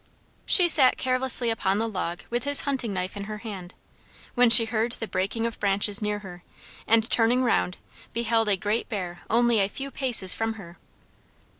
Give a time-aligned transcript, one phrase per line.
[0.47, 3.75] She sat carelessly upon the log with his hunting knife in her hand,
[4.33, 6.41] when she heard the breaking of branches near her,
[6.87, 7.77] and turning round,
[8.11, 10.79] beheld a great bear only a few paces from her.